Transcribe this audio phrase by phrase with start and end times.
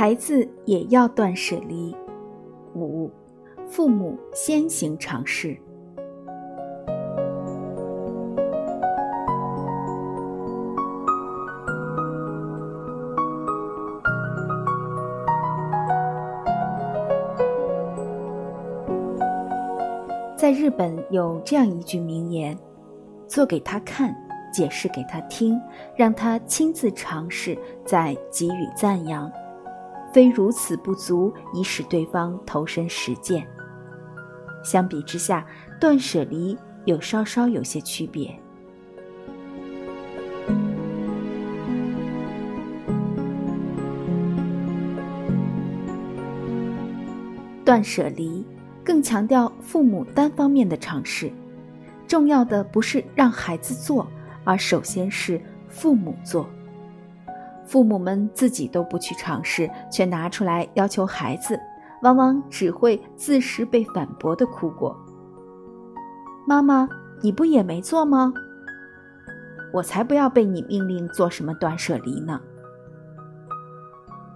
[0.00, 1.94] 孩子也要断舍离。
[2.74, 3.10] 五，
[3.66, 5.54] 父母先行尝试。
[20.34, 22.56] 在日本有这样一句名言
[23.28, 24.16] ：“做给他看，
[24.50, 25.60] 解释给他听，
[25.94, 29.30] 让他亲自尝试，再给予赞扬。
[30.12, 33.46] 非如此不足以使对方投身实践。”
[34.64, 35.46] 相比之下，
[35.80, 38.34] 断舍离有稍稍有些区别。
[47.64, 48.44] 断舍离。
[48.82, 51.30] 更强调父母单方面的尝试，
[52.08, 54.04] 重要的不是让孩子做，
[54.42, 56.48] 而首先是父母做。
[57.70, 61.56] 父母们自己都不去尝试，却拿出来要求孩子，
[62.02, 64.96] 往往只会自食被反驳的苦果。
[66.44, 66.88] 妈妈，
[67.22, 68.32] 你不也没做吗？
[69.72, 72.40] 我才不要被你命令做什么断舍离呢！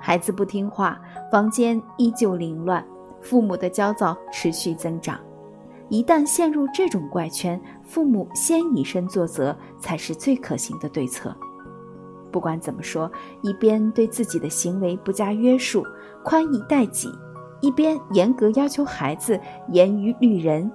[0.00, 0.98] 孩子不听话，
[1.30, 2.82] 房间依旧凌乱。
[3.20, 5.20] 父母的焦躁持续增长，
[5.90, 11.36] 一旦陷入这种怪圈，父母先以身作则才是最可行的对策。
[12.30, 13.10] 不管怎么说，
[13.42, 15.84] 一边对自己的行为不加约束，
[16.22, 17.10] 宽以待己，
[17.60, 19.38] 一边严格要求孩子
[19.72, 20.70] 严于律人，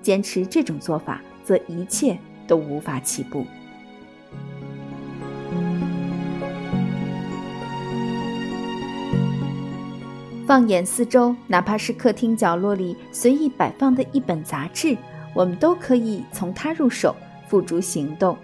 [0.00, 3.44] 坚持这种做法，则一切都无法起步。
[10.46, 14.94] 放眼四周，哪怕是客厅角落里随意摆放的一本杂志，
[15.34, 17.16] 我们都可以从它入手，
[17.48, 18.36] 付诸行动。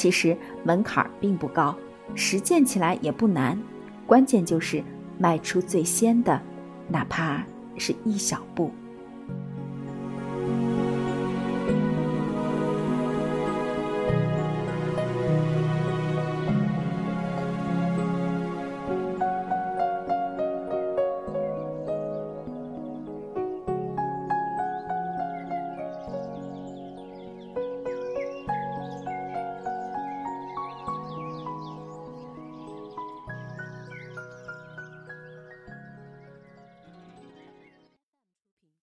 [0.00, 0.34] 其实
[0.64, 1.76] 门槛并不高，
[2.14, 3.60] 实践起来也不难，
[4.06, 4.82] 关键就是
[5.18, 6.40] 迈出最先的，
[6.88, 7.44] 哪怕
[7.76, 8.70] 是一小步。